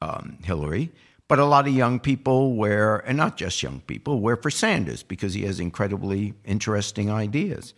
[0.00, 0.92] um, Hillary.
[1.28, 5.02] But a lot of young people were, and not just young people, were for Sanders
[5.02, 7.74] because he has incredibly interesting ideas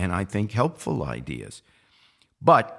[0.00, 1.62] and I think helpful ideas.
[2.40, 2.76] But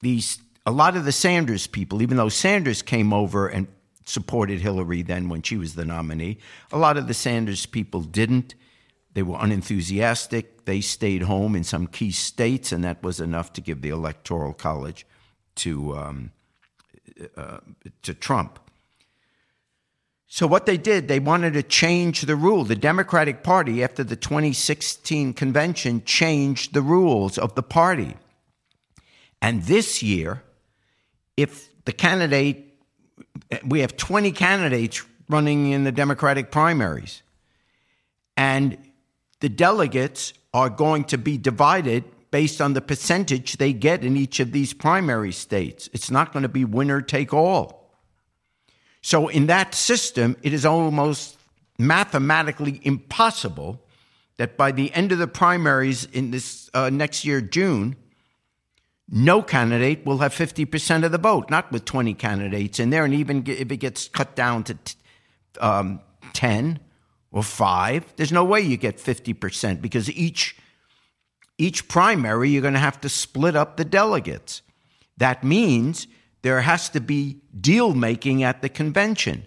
[0.00, 3.66] these a lot of the Sanders people, even though Sanders came over and
[4.04, 6.38] supported Hillary then when she was the nominee,
[6.72, 8.54] a lot of the Sanders people didn't.
[9.12, 10.64] They were unenthusiastic.
[10.64, 14.52] They stayed home in some key states, and that was enough to give the Electoral
[14.52, 15.06] College
[15.56, 16.30] to, um,
[17.36, 17.58] uh,
[18.02, 18.58] to Trump.
[20.32, 22.62] So, what they did, they wanted to change the rule.
[22.62, 28.14] The Democratic Party, after the 2016 convention, changed the rules of the party.
[29.42, 30.44] And this year,
[31.36, 32.78] if the candidate,
[33.66, 37.22] we have 20 candidates running in the Democratic primaries,
[38.36, 38.78] and
[39.40, 44.38] the delegates are going to be divided based on the percentage they get in each
[44.38, 45.90] of these primary states.
[45.92, 47.79] It's not going to be winner take all.
[49.02, 51.38] So, in that system, it is almost
[51.78, 53.82] mathematically impossible
[54.36, 57.96] that by the end of the primaries in this uh, next year, June,
[59.10, 63.04] no candidate will have 50% of the vote, not with 20 candidates in there.
[63.04, 64.78] And even if it gets cut down to
[65.60, 66.00] um,
[66.32, 66.78] 10
[67.32, 70.56] or 5, there's no way you get 50% because each,
[71.58, 74.62] each primary, you're going to have to split up the delegates.
[75.16, 76.06] That means
[76.42, 79.46] there has to be deal making at the convention.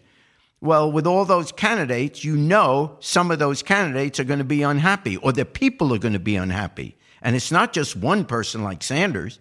[0.62, 4.64] Well, with all those candidates, you know some of those candidates are going to be
[4.64, 6.96] unhappy or the people are going to be unhappy.
[7.22, 9.40] And it's not just one person like Sanders.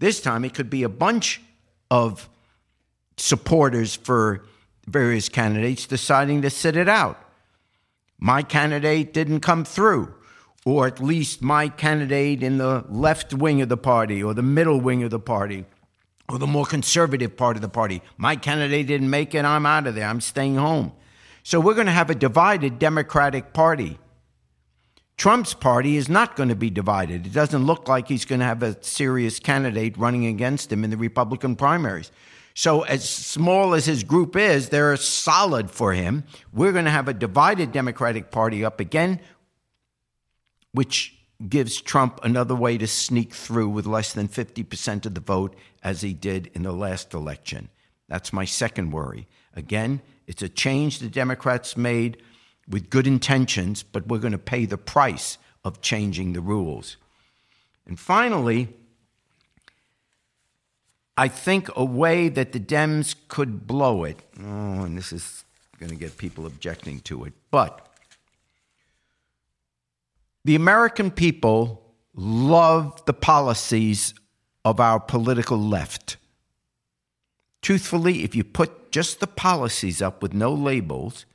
[0.00, 1.40] This time it could be a bunch
[1.90, 2.28] of
[3.16, 4.44] supporters for
[4.86, 7.20] various candidates deciding to sit it out.
[8.18, 10.14] My candidate didn't come through,
[10.64, 14.80] or at least my candidate in the left wing of the party or the middle
[14.80, 15.64] wing of the party
[16.28, 18.02] or the more conservative part of the party.
[18.16, 20.92] My candidate didn't make it, I'm out of there, I'm staying home.
[21.42, 23.98] So we're going to have a divided Democratic Party.
[25.16, 27.26] Trump's party is not going to be divided.
[27.26, 30.90] It doesn't look like he's going to have a serious candidate running against him in
[30.90, 32.10] the Republican primaries.
[32.54, 36.24] So, as small as his group is, they're solid for him.
[36.52, 39.20] We're going to have a divided Democratic Party up again,
[40.72, 41.16] which
[41.48, 46.00] gives Trump another way to sneak through with less than 50% of the vote, as
[46.00, 47.68] he did in the last election.
[48.08, 49.28] That's my second worry.
[49.54, 52.16] Again, it's a change the Democrats made
[52.66, 56.96] with good intentions, but we're going to pay the price of changing the rules.
[57.86, 58.68] And finally,
[61.16, 65.44] I think a way that the Dems could blow it, oh, and this is
[65.78, 67.86] going to get people objecting to it, but
[70.44, 74.14] the American people love the policies
[74.64, 76.16] of our political left.
[77.62, 81.26] Truthfully, if you put just the policies up with no labels,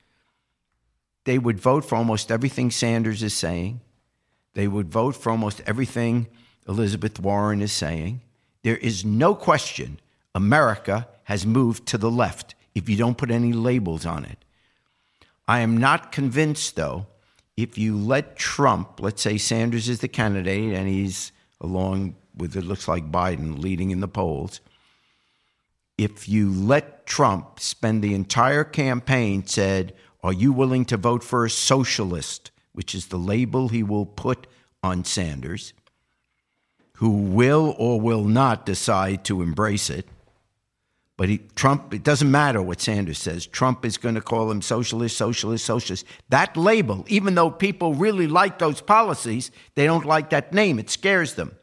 [1.25, 3.81] they would vote for almost everything Sanders is saying.
[4.53, 6.27] They would vote for almost everything
[6.67, 8.21] Elizabeth Warren is saying.
[8.63, 9.99] There is no question
[10.33, 14.43] America has moved to the left if you don't put any labels on it.
[15.47, 17.07] I am not convinced, though,
[17.57, 22.63] if you let Trump, let's say Sanders is the candidate and he's along with it
[22.63, 24.61] looks like Biden leading in the polls,
[25.97, 31.45] if you let Trump spend the entire campaign said, are you willing to vote for
[31.45, 34.47] a socialist, which is the label he will put
[34.81, 35.73] on Sanders,
[36.93, 40.07] who will or will not decide to embrace it?
[41.17, 43.45] But he, Trump, it doesn't matter what Sanders says.
[43.45, 46.05] Trump is going to call him socialist, socialist, socialist.
[46.29, 50.79] That label, even though people really like those policies, they don't like that name.
[50.79, 51.57] It scares them.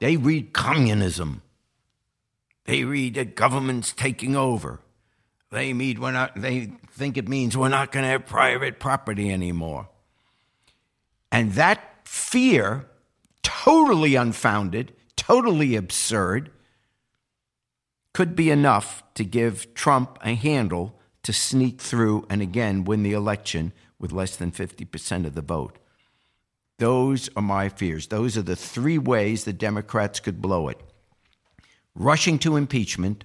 [0.00, 1.42] They read communism.
[2.64, 4.80] They read that government's taking over.
[5.50, 9.32] They mean we're not, they think it means we're not going to have private property
[9.32, 9.88] anymore.
[11.32, 12.86] And that fear,
[13.42, 16.50] totally unfounded, totally absurd,
[18.12, 23.12] could be enough to give Trump a handle to sneak through and again win the
[23.12, 25.78] election with less than 50% of the vote.
[26.80, 28.08] Those are my fears.
[28.08, 30.80] Those are the three ways the Democrats could blow it
[31.94, 33.24] rushing to impeachment,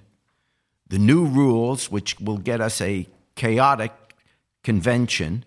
[0.88, 3.92] the new rules, which will get us a chaotic
[4.62, 5.44] convention,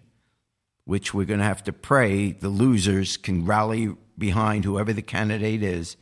[0.86, 5.63] which we're going to have to pray the losers can rally behind whoever the candidate
[5.63, 5.95] is.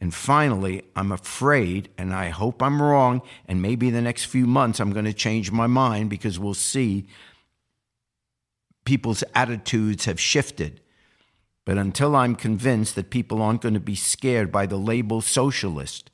[0.00, 4.46] And finally, I'm afraid, and I hope I'm wrong, and maybe in the next few
[4.46, 7.06] months I'm going to change my mind because we'll see
[8.84, 10.80] people's attitudes have shifted.
[11.68, 16.10] But until I'm convinced that people aren't going to be scared by the label socialist,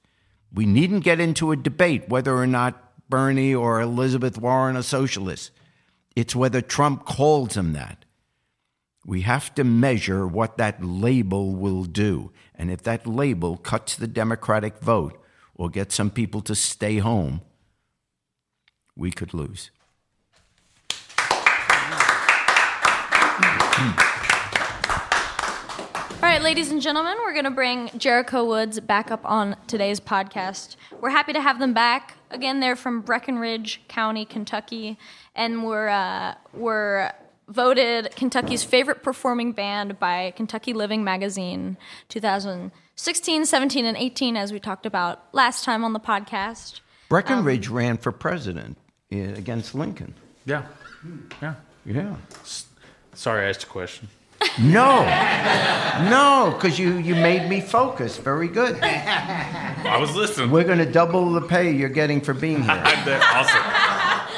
[0.53, 5.53] we needn't get into a debate whether or not Bernie or Elizabeth Warren are socialists.
[6.17, 8.05] It's whether Trump calls them that.
[9.07, 12.33] We have to measure what that label will do.
[12.57, 15.23] And if that label cuts the Democratic vote
[15.55, 17.43] or gets some people to stay home,
[18.97, 19.71] we could lose.
[26.35, 30.01] All right, ladies and gentlemen, we're going to bring Jericho Woods back up on today's
[30.01, 30.75] podcast.
[31.01, 32.17] We're happy to have them back.
[32.33, 34.99] Again, they're from Breckinridge County, Kentucky,
[35.37, 37.13] and we're, uh, we're
[37.47, 41.77] voted Kentucky's favorite performing band by Kentucky Living Magazine
[42.09, 46.81] 2016, 17, and 18, as we talked about last time on the podcast.
[47.09, 48.77] Breckinridge ran for president
[49.13, 50.15] uh, against Lincoln.
[50.47, 50.65] Yeah.
[51.41, 51.55] Yeah.
[51.87, 52.17] Yeah.
[53.13, 54.09] Sorry, I asked a question.
[54.61, 55.03] No,
[56.11, 58.17] no, because you, you made me focus.
[58.19, 58.79] Very good.
[58.83, 60.51] I was listening.
[60.51, 62.71] We're going to double the pay you're getting for being here.
[63.23, 64.31] awesome.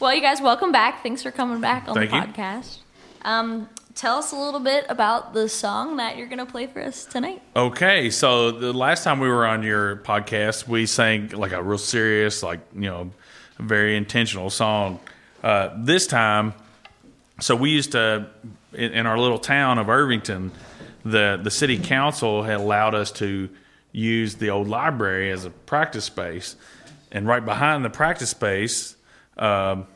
[0.00, 1.02] Well, you guys, welcome back.
[1.02, 2.22] Thanks for coming back on Thank the you.
[2.22, 2.78] podcast.
[3.22, 6.80] Um, tell us a little bit about the song that you're going to play for
[6.80, 7.42] us tonight.
[7.56, 11.78] Okay, so the last time we were on your podcast, we sang like a real
[11.78, 13.10] serious, like you know,
[13.58, 15.00] very intentional song.
[15.42, 16.54] Uh, this time,
[17.40, 18.28] so we used to
[18.72, 20.52] in, in our little town of Irvington,
[21.04, 23.48] the the city council had allowed us to
[23.92, 26.56] use the old library as a practice space,
[27.10, 28.96] and right behind the practice space
[29.38, 29.86] um,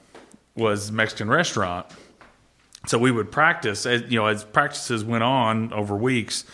[0.55, 1.87] was Mexican restaurant.
[2.87, 6.45] So we would practice, as, you know, as practices went on over weeks,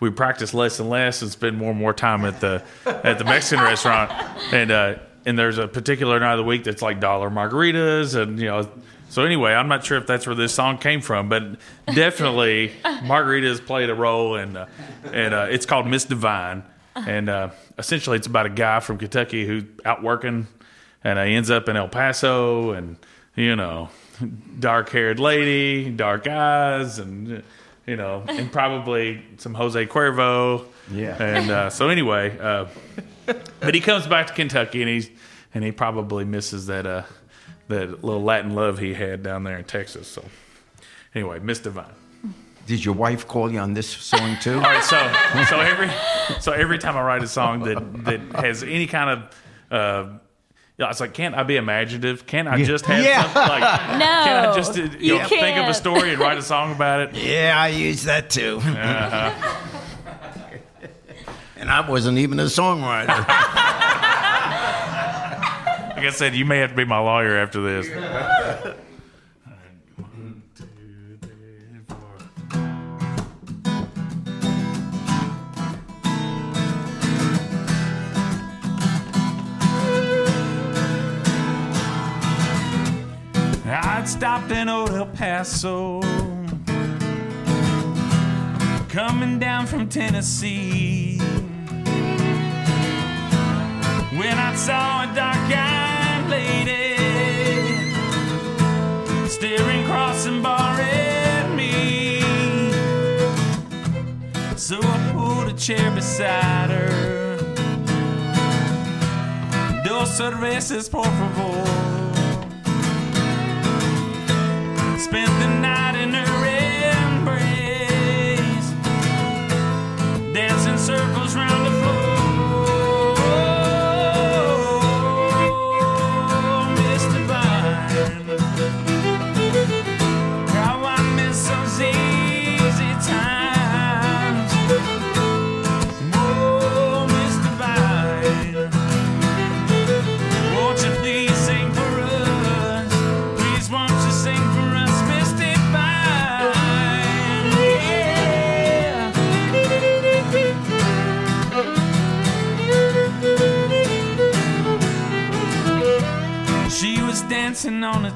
[0.00, 3.24] we practiced less and less and spend more and more time at the at the
[3.24, 4.10] Mexican restaurant.
[4.52, 4.94] And uh,
[5.26, 8.68] and there's a particular night of the week that's like dollar margaritas, and you know.
[9.10, 11.56] So anyway, I'm not sure if that's where this song came from, but
[11.86, 14.66] definitely margaritas played a role, and uh,
[15.12, 16.64] and uh, it's called Miss Divine,
[16.96, 20.46] and uh, essentially it's about a guy from Kentucky who's out working,
[21.04, 22.96] and he ends up in El Paso, and
[23.36, 23.88] you know,
[24.58, 27.42] dark haired lady, dark eyes, and
[27.86, 30.64] you know, and probably some Jose Cuervo.
[30.90, 31.22] Yeah.
[31.22, 32.66] And uh, so anyway, uh,
[33.60, 35.10] but he comes back to Kentucky, and he's
[35.54, 37.02] and he probably misses that uh,
[37.68, 40.08] that little Latin love he had down there in Texas.
[40.08, 40.24] So
[41.14, 41.86] anyway, Miss Divine.
[42.66, 44.54] Did your wife call you on this song too?
[44.54, 44.96] All right, so
[45.50, 45.90] so every
[46.40, 49.30] so every time I write a song that that has any kind of
[49.70, 50.18] uh,
[50.78, 52.26] yeah, it's like, can't I be imaginative?
[52.26, 53.22] Can't I just have Yeah.
[53.22, 53.60] something like?
[53.92, 56.42] No, Can I just uh, you you know, think of a story and write a
[56.42, 57.14] song about it?
[57.14, 58.60] Yeah, I use that too.
[61.64, 63.24] And I wasn't even a songwriter.
[65.96, 67.88] Like I said, you may have to be my lawyer after this.
[83.66, 86.02] I'd stopped in old El Paso,
[88.90, 91.33] coming down from Tennessee.
[94.16, 96.96] When I saw a dark-eyed lady
[99.28, 102.20] staring cross and bar at me,
[104.56, 107.38] so I pulled a chair beside her.
[109.84, 111.83] Dos cervezas, por favor.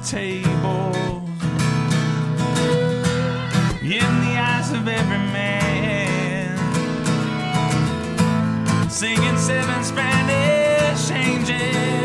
[0.09, 0.91] Table.
[3.83, 6.57] In the eyes of every man.
[8.89, 11.98] Singing seven Spanish angels,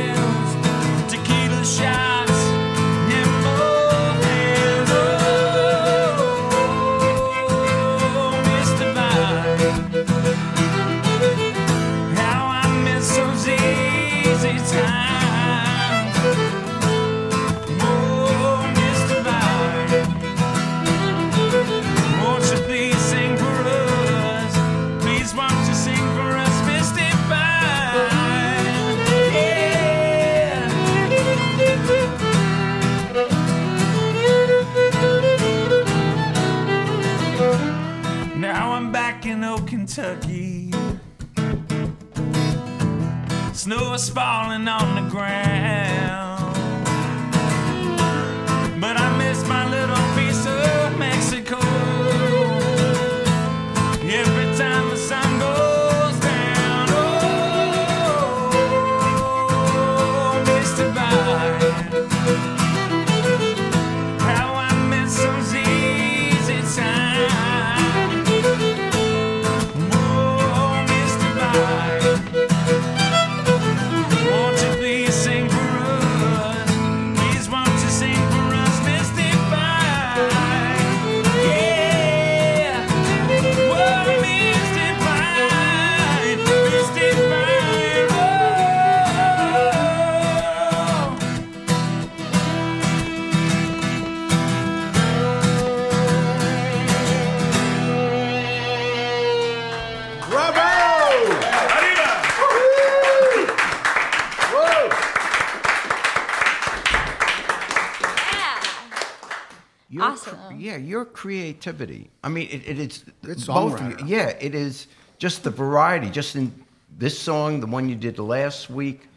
[111.29, 112.11] creativity.
[112.23, 113.81] I mean, it, it is It's both.
[113.81, 114.07] songwriter.
[114.07, 114.87] Yeah, it is
[115.19, 116.11] just the variety.
[116.11, 116.53] Just in
[116.99, 119.09] this song, the one you did last week.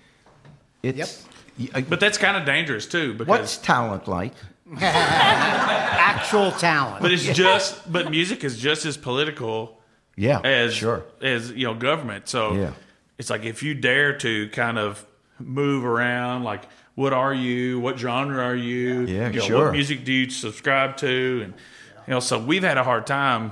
[0.83, 1.25] It's.
[1.59, 4.31] y- uh, But that's kind of dangerous too because what's talent like?
[4.79, 7.01] Actual talent.
[7.01, 9.77] but it's just but music is just as political
[10.15, 11.03] Yeah, as sure.
[11.21, 12.29] as you know government.
[12.29, 12.71] So Yeah.
[13.17, 15.05] it's like if you dare to kind of
[15.39, 16.63] move around, like
[16.95, 17.79] what are you?
[17.81, 19.01] What genre are you?
[19.01, 19.63] Yeah, you know, sure.
[19.65, 21.41] What music do you subscribe to?
[21.43, 21.53] And
[22.07, 23.51] you know, so we've had a hard time.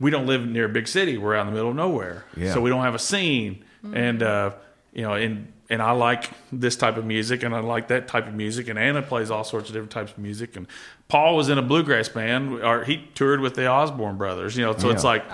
[0.00, 1.16] We don't live near a big city.
[1.16, 2.52] We're out in the middle of nowhere, Yeah.
[2.54, 3.64] so we don't have a scene.
[3.92, 4.52] And uh,
[4.92, 8.26] you know, and and I like this type of music, and I like that type
[8.28, 8.68] of music.
[8.68, 10.56] And Anna plays all sorts of different types of music.
[10.56, 10.66] And
[11.08, 14.56] Paul was in a bluegrass band, or he toured with the Osborne brothers.
[14.56, 15.10] You know, so it's Yeah.
[15.10, 15.24] like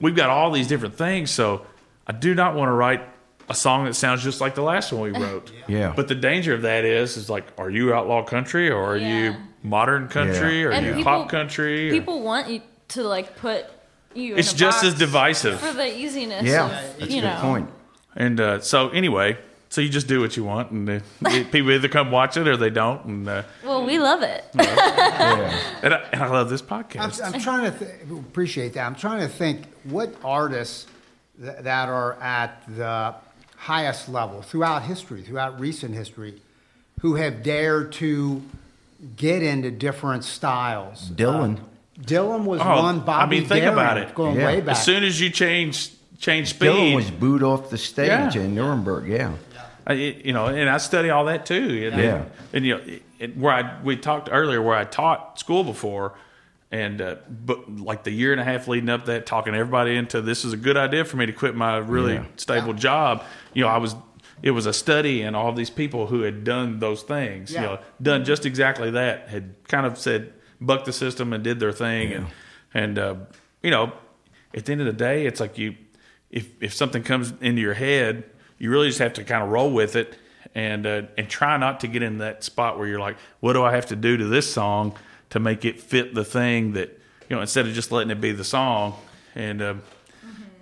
[0.00, 1.30] we've got all these different things.
[1.30, 1.64] So
[2.06, 3.02] I do not want to write
[3.48, 5.50] a song that sounds just like the last one we wrote.
[5.68, 5.92] Yeah.
[5.94, 9.34] But the danger of that is, is like, are you outlaw country or are you
[9.62, 11.90] modern country or are And you people- pop country?
[11.90, 13.64] or- People want you to like put
[14.14, 14.32] you.
[14.34, 15.60] in it's a just box as divisive.
[15.60, 16.44] for the easiness.
[16.44, 17.40] Yeah, of, that's you a good know.
[17.40, 17.70] point.
[18.16, 19.36] And uh, so anyway,
[19.68, 21.00] so you just do what you want, and uh,
[21.50, 23.04] people either come watch it or they don't.
[23.04, 24.44] And uh, Well, we love it.
[24.54, 25.60] Yeah.
[25.82, 27.34] and I, and I love this I'm, podcast.
[27.34, 28.86] I'm trying to th- appreciate that.
[28.86, 30.86] I'm trying to think what artists
[31.42, 33.14] th- that are at the
[33.56, 36.40] highest level throughout history, throughout recent history,
[37.00, 38.42] who have dared to
[39.16, 41.10] get into different styles.
[41.10, 41.58] Dylan.
[41.58, 41.62] Uh,
[42.02, 42.96] Dylan was Oh, one.
[43.00, 44.14] I Bobby mean, think Darin, about it.
[44.14, 44.46] Going Yeah.
[44.46, 44.76] way back.
[44.76, 48.42] As soon as you change change speed, Dylan was booed off the stage Yeah.
[48.42, 49.06] in Nuremberg.
[49.06, 49.32] Yeah.
[49.86, 51.90] I, you know, and I study all that too.
[51.92, 52.22] And, Yeah.
[52.54, 56.12] and, you know, it, it- where I we talked earlier, where I taught school before,
[56.72, 59.94] and uh, but like the year and a half leading up to that, talking everybody
[59.96, 62.24] into this is a good idea for me to quit my really Yeah.
[62.36, 63.24] stable job.
[63.54, 63.94] You know, I was
[64.42, 67.78] it was a study, and all these people who had done those things, you know,
[68.02, 72.12] done just exactly that, had kind of said buck the system and did their thing,
[72.12, 72.26] and
[72.74, 73.14] and uh,
[73.62, 73.92] you know,
[74.54, 75.74] at the end of the day, it's like you
[76.30, 78.24] if if something comes into your head,
[78.58, 80.18] you really just have to kind of roll with it
[80.54, 83.62] and uh, and try not to get in that spot where you're like, what do
[83.62, 84.94] I have to do to this song
[85.36, 86.88] to make it fit the thing that
[87.28, 88.94] you know instead of just letting it be the song
[89.34, 89.62] and.
[89.62, 89.74] Uh,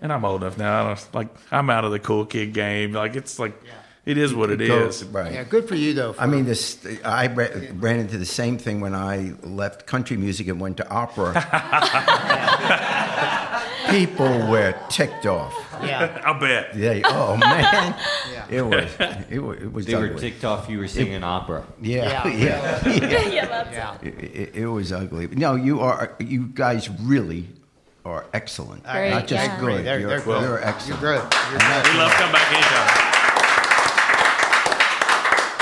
[0.03, 0.83] And I'm old enough now.
[0.83, 2.93] I don't, like I'm out of the cool kid game.
[2.93, 3.73] Like it's like yeah.
[4.13, 5.03] it is what it Go- is.
[5.05, 5.33] Right.
[5.33, 6.13] yeah, good for you though.
[6.13, 6.77] For, I mean, this.
[7.03, 7.49] I ra-
[7.81, 11.33] ran into the same thing when I left country music and went to opera.
[13.91, 15.55] People were ticked off.
[15.83, 16.23] Yeah.
[16.27, 16.77] I bet.
[16.77, 17.01] Yeah.
[17.05, 17.95] oh man,
[18.51, 18.91] it was
[19.31, 21.65] it was, it was They were ticked off you were singing opera.
[21.81, 22.89] Yeah, Yeah.
[22.89, 23.29] yeah, yeah.
[23.29, 23.99] yeah, Yeah.
[24.03, 25.27] It, it, it was ugly.
[25.29, 26.15] No, you are.
[26.21, 27.49] You guys really
[28.05, 28.85] are excellent.
[28.85, 29.61] Great, Not just yeah.
[29.61, 29.85] good.
[29.85, 30.41] They're, you're, they're good.
[30.43, 31.01] you're You're excellent.
[31.01, 31.23] good.
[31.51, 31.87] You're good.
[31.93, 33.11] We love to come back anytime.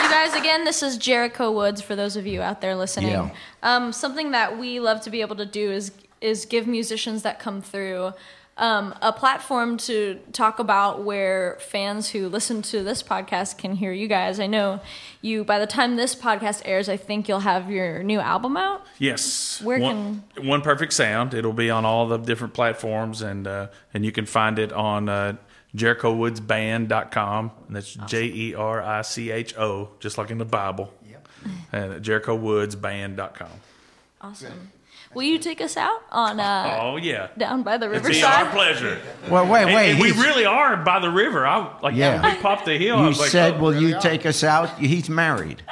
[0.04, 3.10] You guys, again, this is Jericho Woods for those of you out there listening.
[3.10, 3.30] Yeah.
[3.62, 7.38] Um, something that we love to be able to do is is give musicians that
[7.40, 8.12] come through
[8.62, 13.90] um, a platform to talk about where fans who listen to this podcast can hear
[13.90, 14.38] you guys.
[14.38, 14.78] I know
[15.20, 15.42] you.
[15.42, 18.86] By the time this podcast airs, I think you'll have your new album out.
[18.98, 19.60] Yes.
[19.62, 21.34] Where one, one perfect sound.
[21.34, 25.08] It'll be on all the different platforms and uh, and you can find it on
[25.08, 25.36] uh,
[25.76, 27.50] JerichoWoodsBand.com.
[27.66, 30.94] And that's J E R I C H O, just like in the Bible.
[31.10, 31.28] Yep.
[31.72, 33.48] And at JerichoWoodsBand.com.
[34.20, 34.70] Awesome.
[35.14, 37.28] Will you take us out on uh, Oh yeah.
[37.36, 38.14] down by the riverside.
[38.16, 38.98] It's our pleasure.
[39.28, 39.90] Well, wait, wait.
[39.92, 41.46] and we really are by the river.
[41.46, 42.22] I like Yeah.
[42.22, 42.96] when we popped the hill.
[42.96, 45.62] I You was like, said, oh, "Will you take us out?" He's married.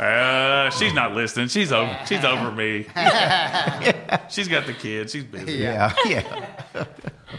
[0.00, 1.48] uh, she's not listening.
[1.48, 1.96] She's over.
[2.06, 2.82] She's over me.
[4.28, 5.12] she's got the kids.
[5.12, 5.52] She's busy.
[5.54, 6.46] Yeah, yeah.
[6.74, 6.84] All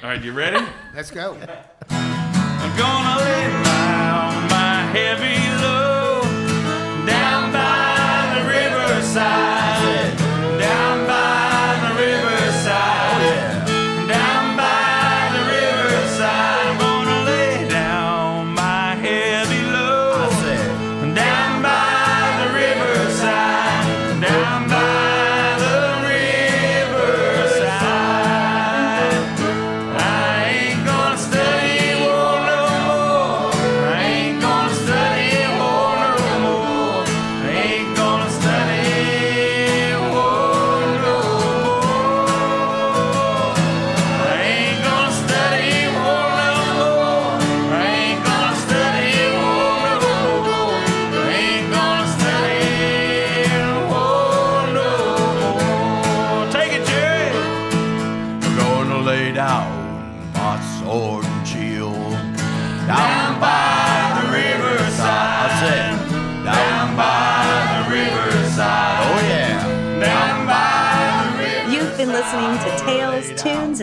[0.03, 0.65] right, you ready?
[0.95, 1.37] Let's go.
[1.89, 5.24] I'm gonna lay down my heavy